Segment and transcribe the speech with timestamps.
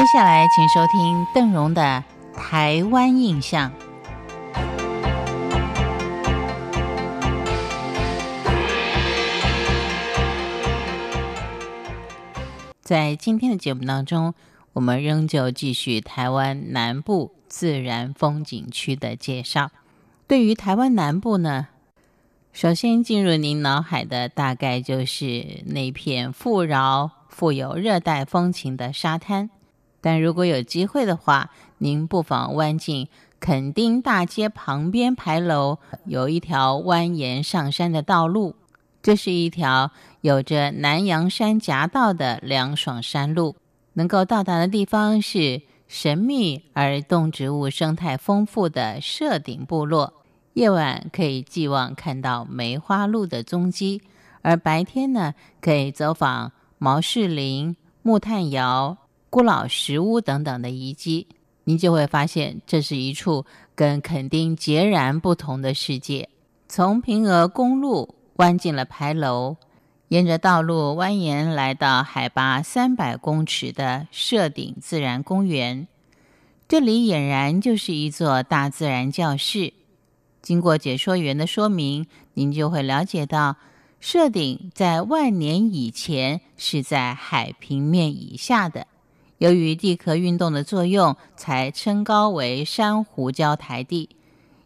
[0.00, 2.02] 接下来，请收听邓荣的
[2.34, 3.70] 《台湾印象》。
[12.80, 14.32] 在今天的节目当中，
[14.72, 19.70] 我们仍旧继续台湾南部自然风景区的介绍。
[20.26, 21.68] 对于台湾南部呢，
[22.54, 29.50] 首先进入您脑海的大概就是那片富饶、富有热带风情的沙滩。
[30.00, 38.56] 但如果有机会的话，您不妨弯进垦丁大街旁边牌楼，有一条蜿蜒上山的道路。
[39.02, 39.90] 这是一条
[40.20, 43.56] 有着南洋山夹道的凉爽山路，
[43.94, 50.12] 能够到达的地方是神秘而动植物生态丰富的社顶部落。
[50.52, 54.02] 夜晚可以寄望看到梅花鹿的踪迹，
[54.42, 58.98] 而白天呢，可以走访毛氏林、木炭窑。
[59.30, 61.28] 古老石屋等等的遗迹，
[61.62, 63.46] 您就会发现这是一处
[63.76, 66.28] 跟垦丁截然不同的世界。
[66.68, 69.56] 从平峨公路弯进了牌楼，
[70.08, 75.86] 沿着道路蜿蜒来到海拔三百公尺的社顶自然公园。
[76.66, 79.72] 这里俨然就是一座大自然教室。
[80.42, 83.56] 经过解说员的说明，您就会了解到，
[84.00, 88.88] 社顶在万年以前是在海平面以下的。
[89.40, 94.10] 由于地壳运动的作用，才称高为珊瑚礁台地。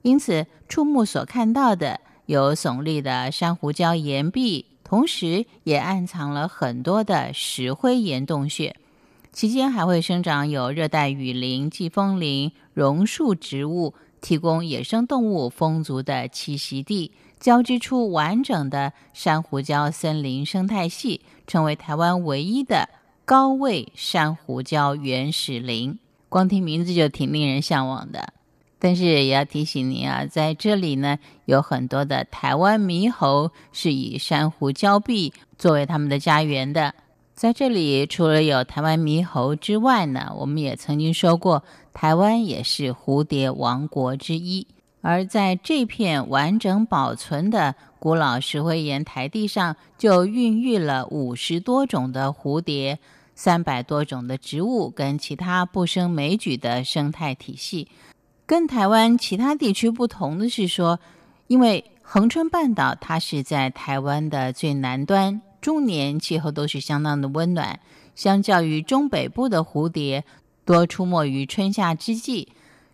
[0.03, 8.75] 因此，触目所看到的有耸立的珊瑚礁岩壁，同时也暗藏了很多的石灰岩洞穴。
[9.33, 22.88] 其间还会生长有热带雨林、季风林、榕树植物，提供野生动物丰足的栖息地，交织出完整的珊瑚礁森林生态系，成为台湾唯一的。
[23.27, 28.34] 高位珊瑚礁原始林，光听名字就挺令人向往的。
[28.78, 36.94] 但是也要提醒您啊，在这里呢，有很多的台湾猕猴是以珊瑚礁壁作为他们的家园的。
[37.32, 44.66] 在这里，除了有台湾猕猴之外呢，我们也曾经说过，台湾也是蝴蝶王国之一。
[45.00, 52.98] 而在这片完整保存的古老石灰岩台地上，就孕育了五十多种的蝴蝶，
[53.34, 57.89] 三百多种的植物跟其他不胜枚举的生态体系。
[58.47, 61.00] 跟台湾其他地区不同的是说，
[61.47, 67.81] 因为恒春半岛它是在台湾的最南端，终年气候都是相当的温暖，
[68.15, 70.25] 相较于中北部的蝴蝶，
[70.65, 72.49] 多出没于春夏之际。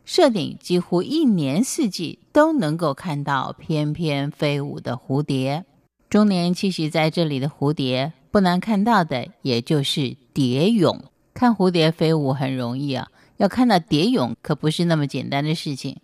[0.07, 5.65] 设顶几乎一年四季都能够看到翩翩飞舞的蝴蝶，
[6.09, 11.05] 终年栖息在这里的蝴蝶不难看到的，也就是蝶蛹。
[11.35, 13.09] 看蝴蝶飞舞很容易啊，
[13.39, 15.97] 要看到蝶蛹可不是那么简单的事情，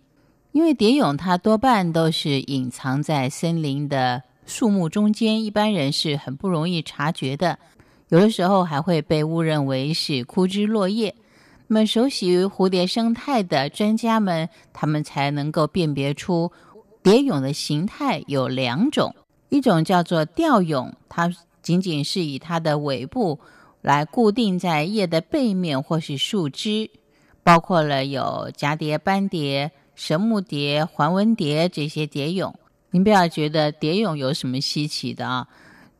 [0.51, 7.59] 因为蝶蛹它多半都是隐藏在森林的树木中间，一般人是很不容易察觉的，
[8.09, 11.13] 有的时候还会被误认为是枯枝落叶。
[11.67, 16.51] 那么，熟悉蝴蝶生态的专家们，他们才能够辨别出
[17.03, 19.13] 蝶蛹的形态有两种，
[19.49, 21.29] 一种叫做吊蛹，它
[21.67, 23.41] 仅仅是以它的尾部
[23.81, 26.89] 来固定在叶的背面或是树枝，
[27.43, 32.55] 包括了有蛱蝶、斑蝶、神木蝶、环纹蝶这些蝶蛹。
[32.91, 35.45] 您不要觉得蝶蛹有什么稀奇的啊，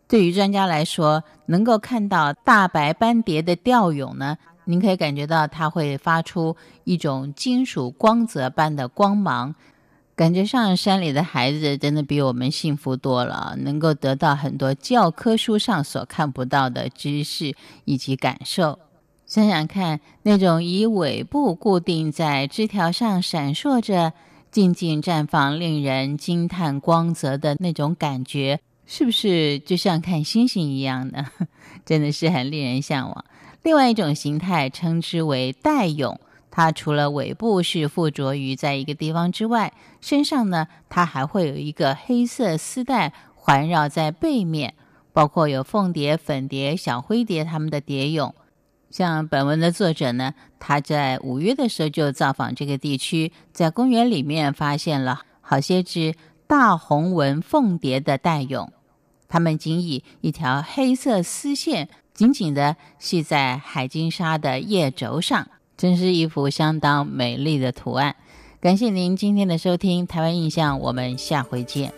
[0.07, 4.37] 对于专家来说，能够看到大白斑蝶的吊蛹呢。
[4.63, 9.53] 您可以感觉到它会发出一种金属光泽般的光芒，
[10.17, 17.55] 感觉上山里的孩子真的比我们幸福多了，能够得到很多教科书上所看不到的知识
[17.85, 18.79] 以及感受。
[19.27, 24.11] 想想看，那种以尾部固定在枝条上闪烁着、
[24.49, 31.27] 静静绽放、令人惊叹光泽的那种感觉，是不是就像看星星一样呢？
[31.85, 33.23] 真的是很令人向往。
[33.61, 36.19] 另外一种形态称之为带蛹，
[36.57, 39.71] 它除了尾部是附着于在一个地方之外，
[40.01, 44.73] 身上呢，它还会有一个黑色丝带环绕在背面，
[45.13, 48.33] 包括有凤蝶、粉蝶、小灰蝶它们的蝶蛹。
[48.89, 56.15] 像本文的作者呢，他在五月的时候就造访这个地区，在公园里面发现了好些只
[56.47, 58.71] 大红纹凤蝶的带蛹，
[59.27, 61.87] 它们仅以一条黑色丝线。
[62.15, 68.15] 紧紧地系在海金沙的叶轴上，真是一幅相当美丽的图案。
[68.59, 71.93] 感谢您今天的收听，《台湾印象》，我们下回见。